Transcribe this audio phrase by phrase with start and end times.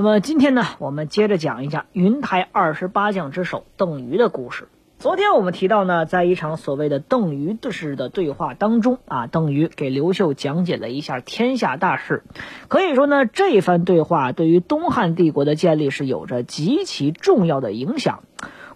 [0.00, 4.68] 那么今天呢，我们接着讲一下云台二十八将之首邓禹的故事。
[5.00, 12.22] 昨天我们提到呢，在一场所谓的邓禹式的对话当中啊，邓禹给刘秀讲解了一下天下大事。
[12.68, 18.22] 可以说呢，这番对话对于东汉帝国的建立是有着极其重要的影响。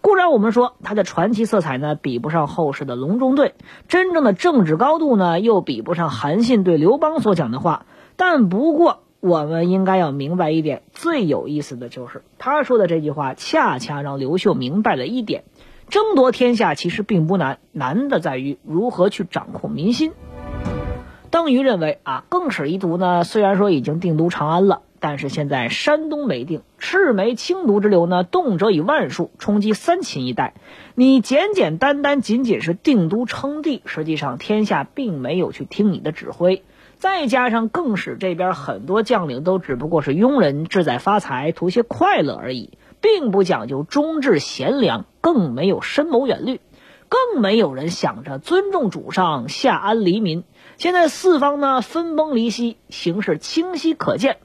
[0.00, 3.54] 固然我们说他的传奇色彩呢，比不上后世的隆中对，
[3.86, 7.86] 真正的政治高度呢，又比不上韩信对刘邦所讲的话。
[8.16, 9.04] 但不过。
[9.22, 15.44] 我们应该要明白一点，最有意思的就是他说的这句话，恰恰让刘秀明白了一点：
[15.88, 20.10] 争夺天下其实并不难，难的在于如何去掌控民心。
[21.30, 30.54] 邓禹认为啊，更始一族呢，虽然说已经定都长安了，但是现在山东没定，赤眉青毒之流呢，动辄以万数，冲击三秦一带。
[30.96, 36.64] 你简简单单仅仅是定都称帝，实际上天下并没有去听你的指挥。
[37.02, 46.60] 再加上更使这边很多将领都只不过是庸人，志在发财，图些快乐而已，并不讲究忠志贤良，更没有深谋远虑，
[47.08, 50.44] 更没有人想着尊重主上，下安黎民。
[50.76, 54.36] 现在四方呢分崩离析，形势清晰可见。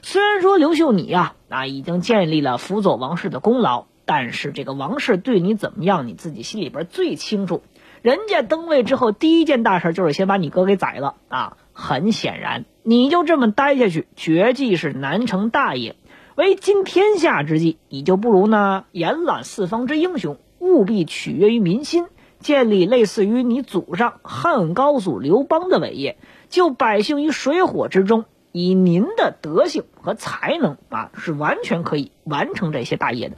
[0.00, 7.60] 虽然说刘秀你呀啊已经建立了辅佐王室的功劳，但是这个王室对你怎么样，你自己心里边最清楚。
[8.00, 11.58] 人家登位之后，第一件大事就是先把你哥给宰了啊。
[11.78, 15.94] 很显然，你就这么待下去，绝技是难成大业。
[16.34, 22.06] 为今天下之计，你就不如呢延揽四方之英雄，务必取悦于民心，
[22.38, 26.16] 建立类似于你祖上汉高祖刘邦的伟业，
[26.48, 28.24] 救百姓于水火之中。
[28.52, 33.36] 以您的德性和才能啊，是完全可以完成这些大业的。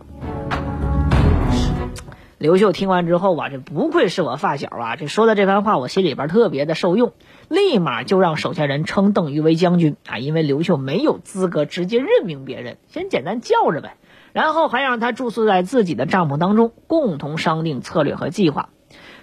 [2.39, 4.95] 刘秀听完之后啊，这不愧是我发小啊！
[4.95, 7.13] 这说的这番话，我心里边特别的受用，
[7.49, 10.19] 立马就让手下人称邓禹为将军啊！
[10.19, 13.97] 因为刘秀没有资格直接任命别人，先简单叫着呗。
[14.33, 18.69] 然后还让他住宿在自己的帐篷当中，共同商定策略和计划。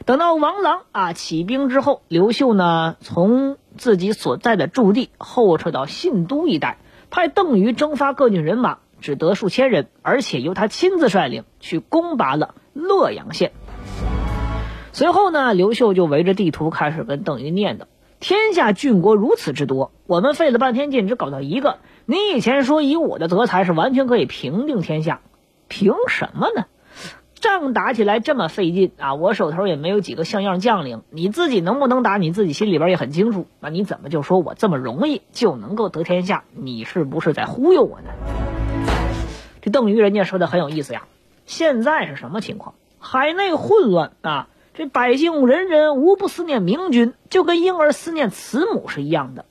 [0.04, 12.56] 等到王朗啊起兵之后，刘秀呢从自己所在的驻地后撤到信都一带，派邓禹征发各郡人马，只得数千人，而且由他亲自率领去攻拔了。
[12.74, 13.52] 洛阳县。
[14.94, 17.84] 随后呢，刘秀就围着地图开始跟邓禹念叨
[18.20, 21.78] ：“天下郡国如此之多，我们费了半天劲只搞到一个。
[22.08, 25.22] 你以前说以我的德才是完全可以平定天下，
[25.68, 26.66] 凭什么呢？
[27.36, 29.14] 仗打起来这么费劲啊！
[29.14, 33.46] 我手头也没有几个像样将领，你自己能不能打，你自己心里边也很清楚。
[33.60, 36.44] 那你怎么就说我这么容易就能够得天下？
[36.56, 38.10] 你是不是在忽悠我呢？”
[39.66, 41.08] 这邓禹人家说的很有意思呀。
[41.48, 42.76] 现在是什么情况？
[43.00, 44.48] 海内混乱啊！
[44.76, 49.46] 这百姓人人无不思念明君，就跟婴儿思念慈母是一样的。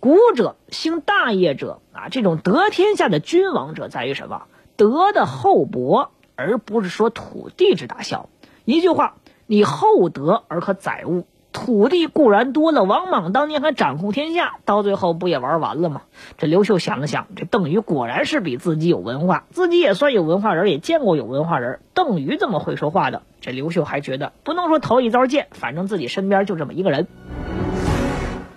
[0.00, 4.42] 古者兴大业者啊，这种得天下的君王者在于什么？
[4.76, 8.28] 德的厚薄，而不是说土地之大小。
[8.66, 9.14] 一句话，
[9.46, 11.26] 你厚德而可载物。
[11.54, 16.02] 土地固然多了，王莽当年还掌控天下，到最后不也玩完了吗？
[16.36, 21.78] 这刘秀想了想，这邓禹果然是比自己有文化，自己也算有文化人，也见过有文化人。
[21.94, 27.06] 邓禹这么会说话的，这刘秀还觉得不能说头一遭见，反正自己身边就这么一个人。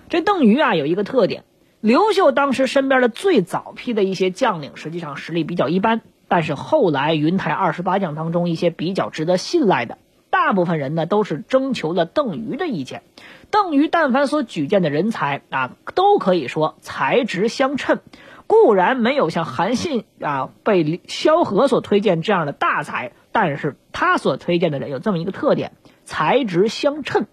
[0.09, 1.43] 这邓禹啊，有一个特点，
[1.79, 9.99] 刘秀当时身边的最早批的一些将领，实际上实力比较一般，但是后来云台二十八将当中一些比较值得信赖的。
[10.47, 13.03] 大部分人呢都是征求了邓禹的意见，
[13.51, 17.99] 邓禹但凡所举荐的人才啊，都可以说才直相称。
[18.47, 25.73] 固然没有像韩信啊被萧何所推荐这样的大才，但是他所推荐的人有这么一个特点，
[26.05, 27.25] 才直相称。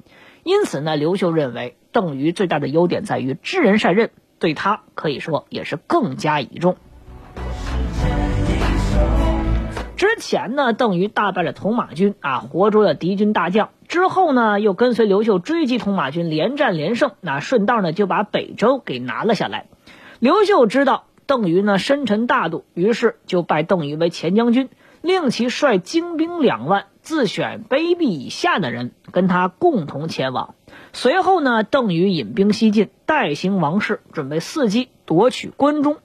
[0.42, 6.74] 因此呢，刘秀认为邓禹最大的优点在于知人善任，对他可以说也是更加倚重。
[9.96, 13.70] 之前呢，邓禹大败了铜马军啊，活捉了敌军大将。
[13.86, 17.12] 之后呢，又跟随刘秀追击铜马军，连战连胜。
[17.20, 19.66] 那顺道呢，就把北周给拿了下来。
[20.18, 24.68] 刘秀知道邓禹呢深沉大度，于是就拜邓禹为前将军，
[25.00, 30.56] 令其率精兵两万，自选卑鄙以下的人跟他共同前往。
[30.92, 35.98] 随后呢，邓禹引兵西进，代行王室，准备伺机夺取关中。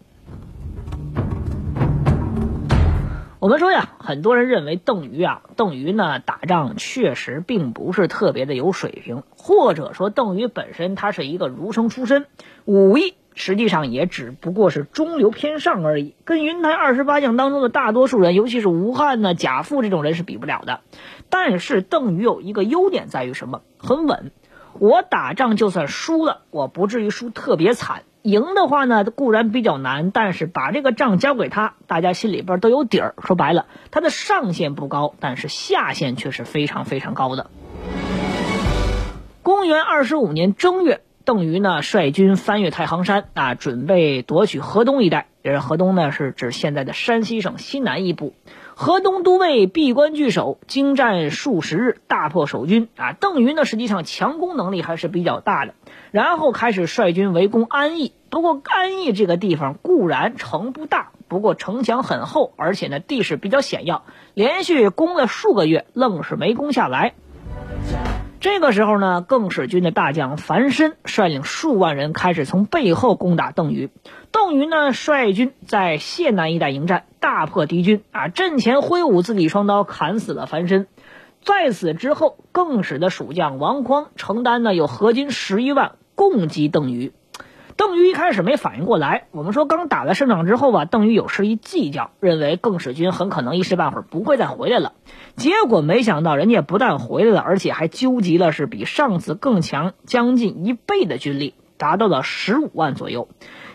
[3.39, 12.25] 我们说呀，很多人认为邓禹啊，邓禹呢打仗确实并不是特别的有水平，或者说邓禹本身他是一个儒生出身，
[12.65, 20.81] 武艺实际上也只不过是中流偏上而已，跟云台二十八将当中的大多数人，尤其是吴汉呢、贾复这种人是比不了的。
[21.29, 23.61] 但是邓禹有一个优点在于什么？
[23.77, 24.33] 很稳。
[24.73, 28.03] 我打仗就算输了，我不至于输特别惨。
[28.21, 33.15] 赢的话呢，固然比较难，但是把这个仗交给他，大家心里边都有底儿。
[33.25, 37.49] 说白了，他的上限不高，但是下限却是非常非常高的。
[39.41, 45.27] 公元二十五年正月，邓禹呢率军翻越太行山啊，准备夺取河东一带。
[45.41, 48.33] 这河东呢是指现在的山西省西南一部。
[48.81, 53.11] 河东都尉闭关据守，经战数十日，大破守军啊。
[53.11, 55.73] 邓云呢，实际上强攻能力还是比较大的。
[56.11, 58.13] 然后开始率军围攻安邑。
[58.29, 67.15] 不过安邑这个地方固然城不大，不过城墙很厚，而且呢地势比较险要，连续攻了数个月，愣是没攻下来。
[68.41, 73.89] 这个时候呢，更始军的大将樊深率领数万人开始从背后攻打邓禹。
[74.31, 78.29] 邓禹呢，率军在谢南一带迎战，大破敌军啊！
[78.29, 80.87] 阵前挥舞自己双刀，砍死了樊深。
[81.43, 87.11] 在此之后，更使的蜀将王匡承担呢有合金十余万共击邓禹。
[87.79, 94.91] 邓禹一开始没反应过来，我们说刚打了胜仗之后吧，邓禹有失一计较，认为更始军很可能一时半会儿不会再回来了。
[95.37, 103.29] 结果没想到，人家不但回来了，而且还纠集了是比上次更强将近一倍的军力，达到了十五万左右。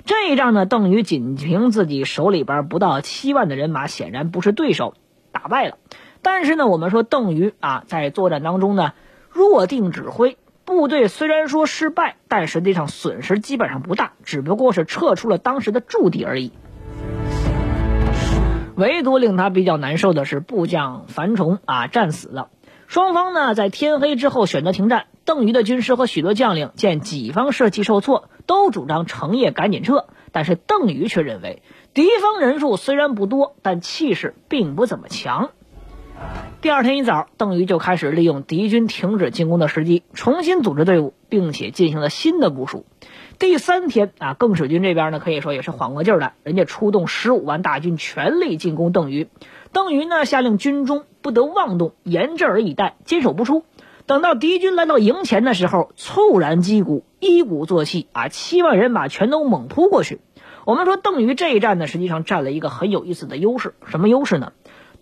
[0.05, 4.93] 这一仗呢，邓禹仅凭自己手里边不到七万的人马，显然不是对手，
[5.33, 5.79] 打败了。
[6.21, 8.93] 但是呢，我们说邓禹啊，在作战当中呢，
[9.31, 10.37] 弱定指挥。
[10.65, 16.53] 部队虽然说失败，但实际上损失基本上不大，只不过是撤出了当时的驻地而已。
[18.77, 22.49] 唯独令他比较难受的是部将樊崇啊战死了。
[22.87, 25.07] 双方呢在天黑之后选择停战。
[25.25, 30.07] 邓禹的军师和许多将领见己方士气受挫，都主张成夜赶紧撤。
[30.33, 31.63] 但是邓禹却认为，
[31.95, 35.51] 敌方人数虽然不多，但气势并不怎么强。
[36.61, 42.87] 第二天一早，邓禹就开始利用敌军停止进攻的时机，重新组织队伍，并且进行了新的部署。
[43.39, 49.29] 第三天啊，更始军这边呢，可以说也是缓过劲儿来，人家出动十五万大军，全力进攻邓禹。
[49.73, 53.65] 邓禹呢，下令军中不得妄动，严阵以待，坚守不出。
[54.07, 60.21] 等到敌军来到营前的时候，猝然击鼓，一鼓作气啊，七万人马全都猛扑过去。
[60.65, 64.53] 我们说邓禹这一战呢，实际上占了一个很有意思的优势，什么优势呢？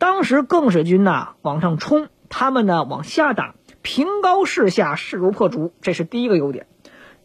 [0.03, 6.67] 当时更始军呐往上冲，他们呢往下打，平高势下，势如破竹，这是第一个优点。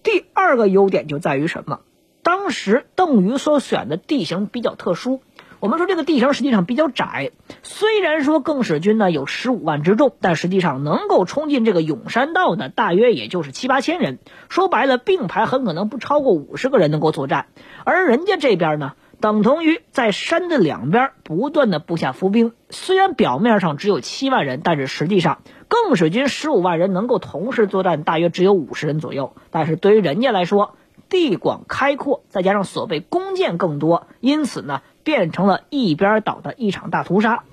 [0.04, 1.80] 第二个优点就在于什么？
[2.22, 5.22] 当时邓禹所选的地形比较特殊。
[5.60, 7.32] 我们说这个地形实际上比较窄，
[7.64, 14.20] 虽然说更始军呢有十五万之众，但实际上能够冲进这个永山道的大约也就是七八千人。
[14.50, 17.48] 说白了，并排很可能不超过五十个人能够作战，
[17.86, 18.94] 而人家这边呢？
[19.20, 29.34] 等同于在山的两边不断的布下伏兵，虽然表面上只有七万人，但是实际上更始军十五万人能够同时作战，大约只有五十人左右。
[29.50, 30.76] 但是对于人家来说，
[31.10, 37.44] 地广开阔，再加上所谓弓箭更多，因此呢，变成了一边倒的一场大屠杀。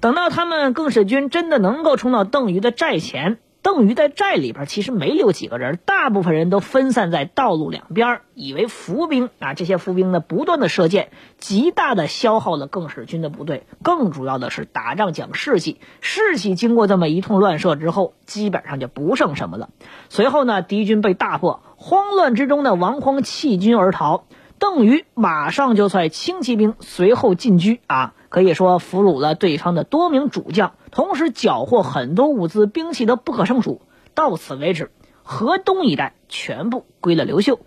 [0.00, 3.38] 等到他们更始军真的能够冲到邓禹的寨前。
[3.62, 9.52] 邓禹在寨里边其实没留几个人，大部分人都分散在道路两边，以为伏兵啊。
[9.52, 13.66] 这些伏兵呢，不断的射箭，极大的消耗了更始军的部队。
[13.82, 19.68] 更主要的是，打仗讲士气，士气经过这么一通乱射之后，基本上就不剩什么了。
[20.08, 24.24] 随后呢，敌军被大破，慌乱之中的王匡弃军而逃。
[24.58, 33.82] 邓禹马上就率轻骑兵随后进军啊，可以说俘虏了对方的多名主将，同时缴获很多物资兵器的不可胜数。
[34.14, 34.90] 到此为止，
[35.22, 37.58] 河东一带全部归了刘秀。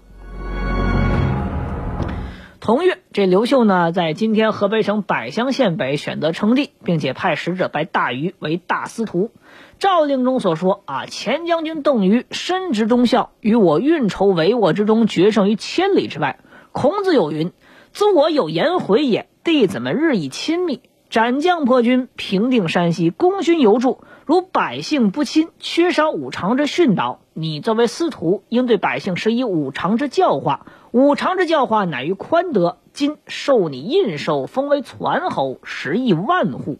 [2.61, 9.31] 同月，这刘秀呢，在今天河北省百乡县北选择称帝，并且派使者拜大禹为大司徒。
[9.79, 16.39] 诏令中所说啊，前将军邓禹深知忠孝，与我运筹帷幄之中，决胜于千里之外。
[16.71, 17.51] 孔子有云
[17.91, 23.97] ：“自我有颜回也，弟子们日益亲密，斩将破军，平定山西，功勋犹著。
[24.25, 27.19] 如百姓不亲，缺少五常之训导。
[27.33, 30.65] 你作为司徒，应对百姓施以五常之教化。
[30.91, 32.77] 五常之教化，乃于宽德。
[32.93, 36.77] 今受你印绶，封为传侯，十亿万户。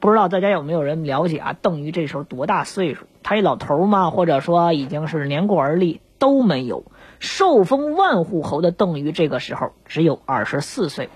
[0.00, 1.54] 不知道大家有没有人了解啊？
[1.60, 3.04] 邓禹这时候多大岁数？
[3.22, 4.08] 他一老头吗？
[4.08, 6.00] 或者说已经是年过而立？
[6.18, 6.84] 都没有。”
[7.18, 11.08] 受封万户侯的邓禹，这个时候只有二十四岁。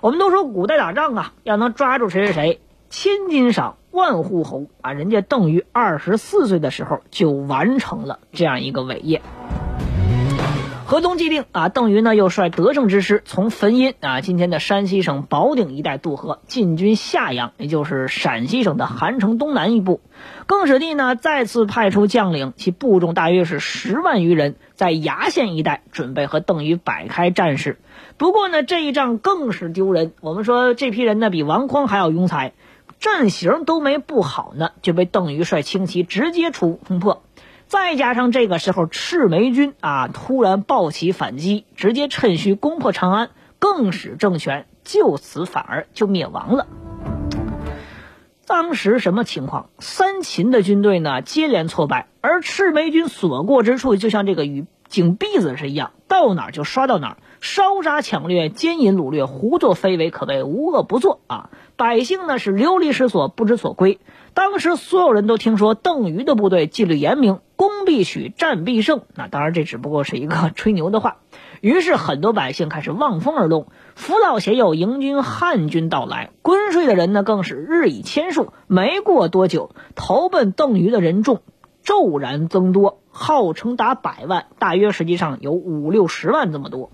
[0.00, 4.92] 我们都说古代打仗啊，要能抓住谁谁谁，千金赏，万户侯啊。
[4.92, 9.22] 人家邓禹二十四岁的时候就完成了这样一个伟业。
[10.86, 20.02] 河东既定啊，邓禹呢又率得胜之师从汾阴啊，今天的山西省保定一带渡河，进军夏阳，也就是陕西省的韩城东南一部。
[20.46, 27.78] 更始帝呢再次派出将领，其部众大约是十万余人，在崖县一带准备和邓禹摆开战事。
[28.18, 30.12] 不过呢，这一仗更是丢人。
[30.20, 32.52] 我们说这批人呢比王匡还要庸才，
[33.00, 37.22] 阵型都没布好呢，就被邓禹率轻骑直接出冲破。
[37.74, 46.68] 再加上这个时候赤眉军啊突然暴起反击，直接趁虚攻破长安，更使政权就此反而就灭亡了。
[48.46, 49.70] 当时什么情况？
[49.80, 61.50] 三秦的军队呢接连挫败，而赤眉军所过之处，就像这个与井篦子是一样，到哪儿就刷到哪儿，烧杀抢掠、奸淫掳掠、胡作非为，可谓无恶不作啊！
[61.74, 63.98] 百姓呢是流离失所，不知所归。
[64.32, 69.00] 当时所有人都听说邓禹的部队纪律严明，攻必取，战必胜。
[69.16, 71.16] 那当然，这只不过是一个吹牛的话。
[71.60, 73.66] 于是很多百姓开始望风而动，
[73.96, 76.30] 扶老携幼迎军汉军到来。
[76.44, 78.52] 昏睡的人呢，更是日以千数。
[78.68, 81.40] 没过多久，投奔邓禹的人众
[81.84, 86.90] 骤然增多，号称达百万，大约实际上有五六十万这么多。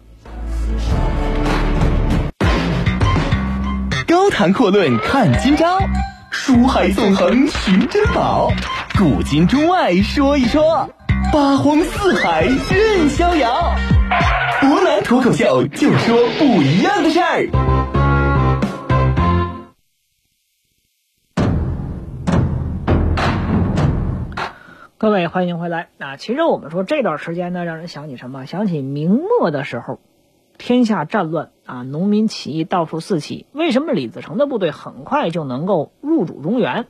[4.06, 5.78] 高谈阔论看今朝。
[6.32, 8.52] 书海纵横寻珍宝，
[8.96, 10.88] 古今中外说一说，
[11.32, 13.74] 八荒四海任逍遥。
[14.60, 17.99] 湖南脱口秀就说不一样的事儿。
[25.00, 25.88] 各位，欢迎回来。
[25.96, 28.44] 啊，其实我们说这段时间呢，让人想起什么？
[28.44, 29.98] 想起明末的时候。
[30.58, 33.46] 天下战乱啊，农民起义到处四起。
[33.52, 36.84] 为什么李自成的部队很快就能够入主中原？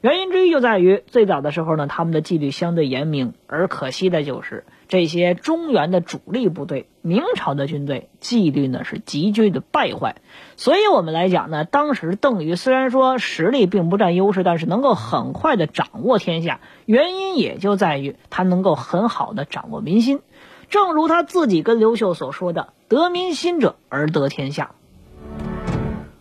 [0.00, 3.34] 原因之一就在于最早的时候呢，他们的纪律相对严明。
[3.46, 10.16] 而可惜的就是这些中原的主力部队，明朝的军队纪律呢是急剧的败坏。
[10.56, 20.22] 所以我们来讲呢，当时邓禹虽然说实力并不占优势，但是能够很快的掌握天下，原因也就在于他能够很好的掌握民心。
[20.68, 24.72] 正如他自己跟刘秀所说的：“得民心者而得天下。”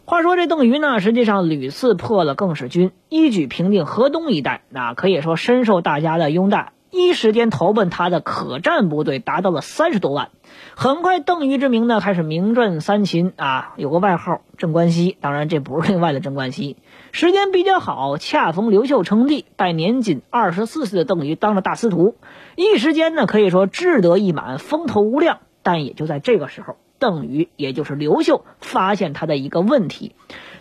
[0.06, 6.72] 话说这邓禹呢，实际上屡次破了更始军，一举平定河东一带，那可以说深受大家的拥戴。
[6.92, 10.30] 一时间投奔他的可战部队达到了三十多万。
[10.76, 15.18] 很快，邓禹之名呢开始名震三秦啊，有个外号“镇关西”。
[15.22, 16.78] 当然，这不是另外的镇关西。
[17.12, 22.16] 时间比较好，恰逢刘秀称帝，拜年仅二十四岁的邓禹当了大司徒。
[22.56, 25.40] 一时间呢，可以说志得意满，风头无量。
[25.62, 30.16] 但也就在这个时候，邓禹也就是刘秀发现他的一个问题。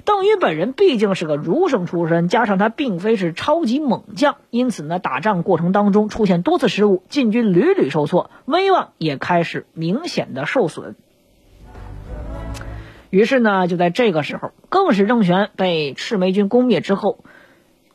[0.04, 10.97] 邓禹本人毕竟是个儒生出身，加上他并非是超级猛将，因此呢，打仗过程当中出现多次失误，进军屡屡受挫，威望也开始明显的受损。
[13.11, 17.18] 于是呢，就在这个时候，更始政权被赤眉军攻灭之后，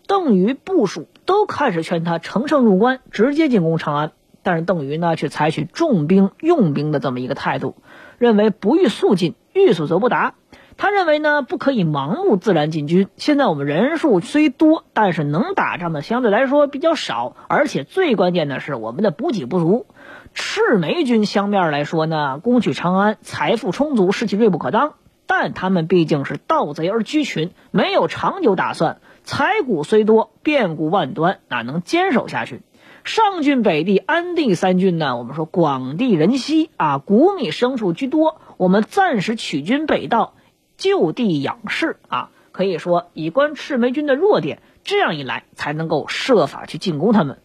[0.06, 4.12] 邓禹部署都开始劝他乘胜入关，直接进攻长安。
[4.46, 7.76] 但是邓禹呢，却采取重兵用兵的这么一个态度，
[8.24, 10.36] 认为不欲速进，欲速则不达。
[10.78, 13.10] 他认为呢，不可以盲目自然进军。
[13.18, 19.88] 现在我们人数虽多，但是能打仗的相对来说比较少，而且最关键的是我们的补给不足。
[20.34, 24.94] 赤眉军相面来说呢，攻取长安，财富充足，士气锐不可当。
[25.28, 29.00] 但他们毕竟是盗贼而居群，没有长久打算。
[29.26, 32.62] 财谷虽多，变故万端，哪能坚守下去？
[33.04, 35.18] 上郡、北地、安地三郡呢？
[35.18, 40.34] 我们说广地人稀啊，谷米牲畜居多，我们暂时取军北道。
[40.78, 47.38] 就地养士啊，可以说以观赤眉军的弱点，这样一来才能够设法去进攻他们。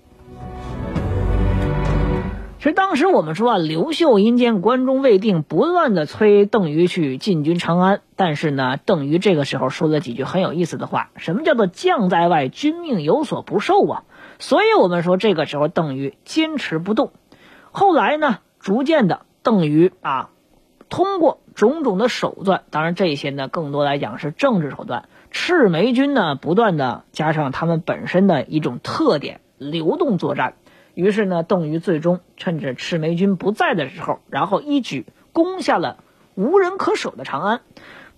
[2.59, 8.00] 其实当时我们说啊，刘秀因见关中未定，不断的催邓禹去进军长安。
[8.17, 14.05] 但是呢，邓禹这个时候说了几句很有意思的话：什么叫做将在外，君命有所不受啊？
[14.38, 17.12] 所以我们说这个时候邓禹坚持不动。
[17.71, 20.30] 后来呢，逐渐的邓禹啊。
[20.90, 25.11] 通过种种的手段，当然这些呢，更多来讲是政治手段。
[25.30, 30.54] 赤眉军呢，不断的加上他们本身的一种特点，流动作战。
[30.95, 35.04] 于是呢，邓禹最终趁着赤眉军不在的时候，然后一举
[35.35, 35.99] 攻下了
[36.35, 37.61] 无人可守的长安。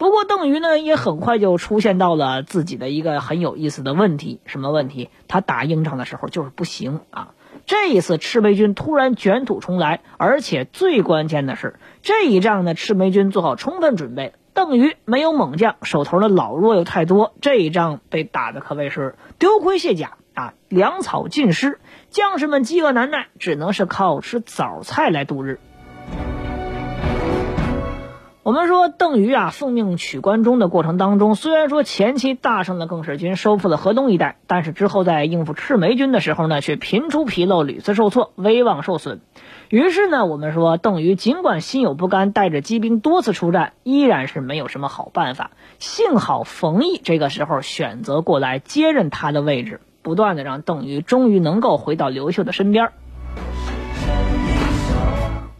[0.01, 4.41] 不过，邓禹呢，也很快就出现到了自己的一个很有意思的问题。
[4.47, 5.11] 什么问题？
[5.29, 7.35] 他打硬仗的时候就是不行啊。
[7.67, 21.79] 这一次赤眉军突然卷土重来，而且最关键的是这一仗呢，赤眉军做好充分准备，邓禹没有猛将，手头的老弱又太多，这一仗被打的可谓是丢盔卸甲啊，粮草尽失，
[22.09, 25.61] 将士们饥饿难耐，只能是靠吃枣菜来度日。
[28.43, 39.21] 我们说邓禹啊，奉命取关中的过程当中，虽然说前期大胜了更始军，收复了河东一带，但是之后在应付赤眉军的时候呢，却频出纰漏，屡次受挫，威望受损。
[39.69, 45.51] 于是呢，我们说邓禹尽管心有不甘，带着机兵多次出战，依然是没有什么好办法。
[45.79, 52.91] 幸好冯异这个时候选择过来接任他的位置，不断的让邓禹终于能够回到刘秀的身边。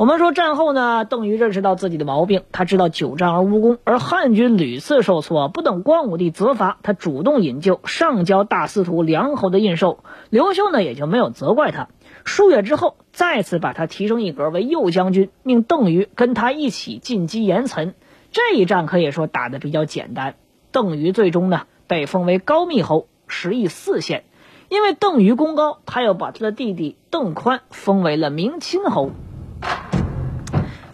[0.01, 9.99] 我们说战后呢，邓禹认识到自己的毛病，他知道久战而无功，而汉军屡次受挫，不等光武帝责罚，他主动引咎，上交大司徒梁侯的印绶。
[10.31, 11.89] 刘秀呢也就没有责怪他。
[12.25, 17.93] 数月之后，再次把他提升一格为右将军，命邓禹跟他一起进击严岑。
[18.33, 20.37] 这一战可以说打得比较简单，
[20.73, 24.25] 邓禹最终呢被封为高密侯，食邑四县。
[24.71, 29.11] 因为邓禹功高，他又把他的弟弟邓宽封为了明亲侯。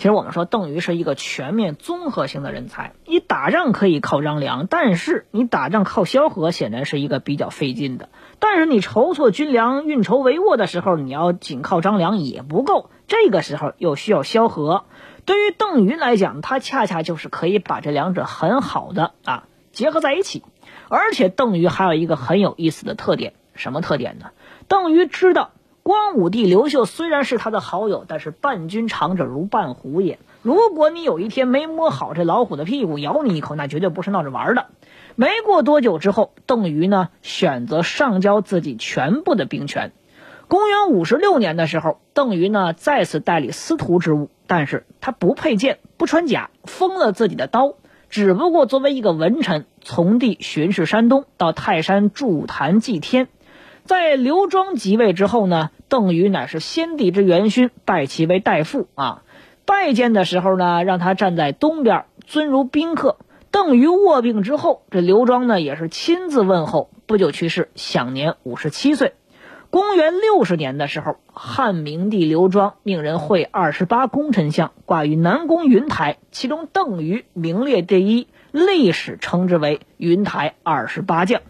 [0.06, 8.08] 其实我们说邓禹是一个全面综合性的人才，你打仗可以靠张良，但是你打仗靠萧何显然是一个比较费劲的。
[8.38, 14.84] 但是你筹措军粮、运筹帷幄的时候，你要仅靠张良也不够，这个时候又需要萧何。
[15.24, 20.44] 对于邓禹来讲，他恰恰就是可以把这两者很好的啊结合在一起。
[20.88, 24.26] 而且邓禹还有一个很有意思的特点，什么特点呢？
[24.68, 25.50] 邓禹知道。
[25.86, 30.18] 光武帝刘秀虽然是他的好友，但是伴君长者如伴虎也。
[30.42, 34.66] 如果你有一天没摸好这老虎的屁股，咬你一口，那绝对不是闹着玩的。
[35.14, 39.92] 没过多久之后，邓禹呢选择上交自己全部的兵权。
[40.48, 47.74] 公元五十六年的时候，邓禹呢再次代理司徒职务，但是他不佩剑，不穿甲，封了自己的刀，
[48.10, 53.28] 只不过作为一个文臣，从地巡视山东，到泰山筑坛祭天。
[53.84, 59.22] 在刘庄即位之后呢，邓禹乃是先帝之元勋，拜其为大父啊。
[59.64, 63.18] 拜见的时候呢，让他站在东边，尊如宾客。
[63.50, 69.14] 邓禹卧病之后，这刘庄呢也是亲自问候，不久去世，享年五十七岁。
[69.70, 81.40] 公元六十年的时候，汉明帝刘庄命人绘二十八功臣像，挂于南宫云台，其中邓禹名列第一，历史称之为云台二十八将。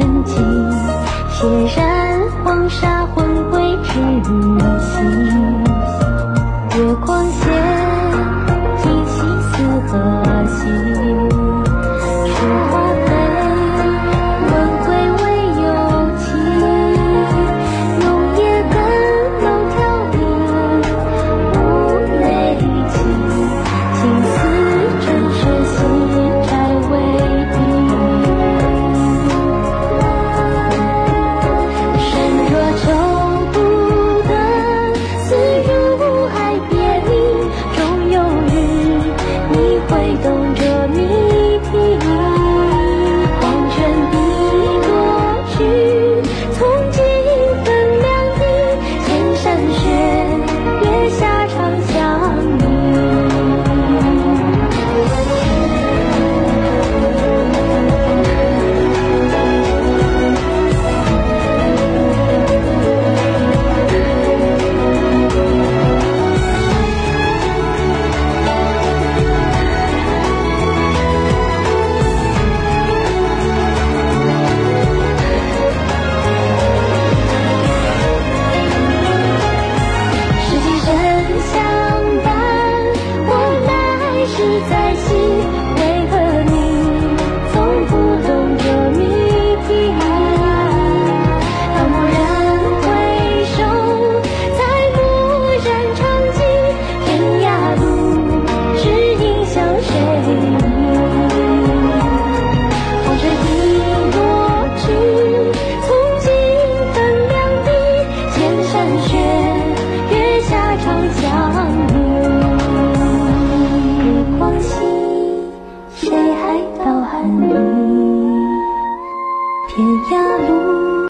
[0.00, 0.34] 曾经，
[1.28, 4.00] 血染黄沙，魂归赤
[4.80, 5.29] 心。